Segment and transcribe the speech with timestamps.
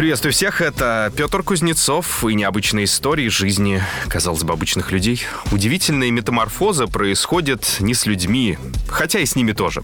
[0.00, 5.24] Приветствую всех, это Петр Кузнецов и необычные истории жизни, казалось бы, обычных людей.
[5.52, 8.56] Удивительная метаморфоза происходит не с людьми,
[8.88, 9.82] хотя и с ними тоже.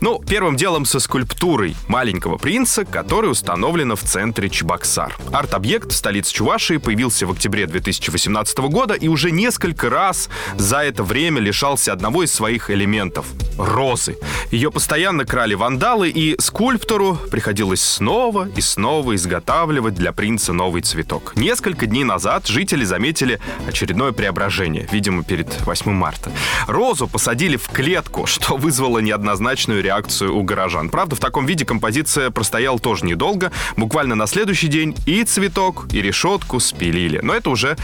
[0.00, 5.16] Ну, первым делом со скульптурой маленького принца, которая установлена в центре Чебоксар.
[5.32, 11.02] Арт-объект в столице Чувашии появился в октябре 2018 года и уже несколько раз за это
[11.02, 13.26] время лишался одного из своих элементов—
[13.58, 14.16] розы.
[14.52, 20.82] Ее постоянно крали вандалы, и скульптору приходилось снова и снова изготавливать изготавливать для принца новый
[20.82, 21.32] цветок.
[21.34, 26.30] Несколько дней назад жители заметили очередное преображение, видимо, перед 8 марта.
[26.66, 30.90] Розу посадили в клетку, что вызвало неоднозначную реакцию у горожан.
[30.90, 33.50] Правда, в таком виде композиция простояла тоже недолго.
[33.76, 37.20] Буквально на следующий день и цветок, и решетку спилили.
[37.22, 37.76] Но это уже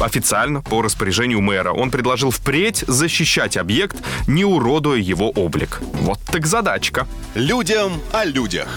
[0.00, 1.72] официально по распоряжению мэра.
[1.72, 5.80] Он предложил впредь защищать объект, не уродуя его облик.
[5.92, 7.06] Вот так задачка.
[7.34, 8.68] Людям о людях.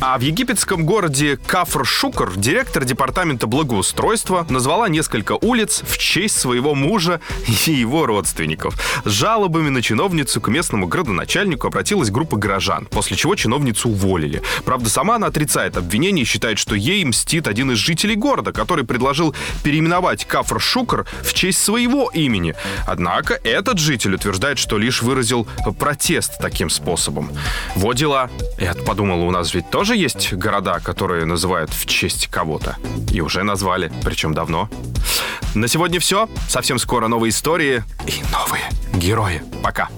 [0.00, 7.20] А в египетском городе Кафр-Шукр директор департамента благоустройства назвала несколько улиц в честь своего мужа
[7.66, 8.74] и его родственников.
[9.04, 14.42] С жалобами на чиновницу к местному градоначальнику обратилась группа горожан, после чего чиновницу уволили.
[14.64, 18.84] Правда, сама она отрицает обвинение и считает, что ей мстит один из жителей города, который
[18.84, 22.54] предложил переименовать Кафр-Шукр в честь своего имени.
[22.86, 25.46] Однако этот житель утверждает, что лишь выразил
[25.78, 27.30] протест таким способом.
[27.76, 28.28] Вот дела.
[28.58, 32.76] Я подумал, у нас ведь тоже тоже есть города, которые называют в честь кого-то.
[33.12, 34.70] И уже назвали, причем давно.
[35.54, 36.26] На сегодня все.
[36.48, 38.62] Совсем скоро новые истории и новые
[38.94, 39.42] герои.
[39.62, 39.90] Пока.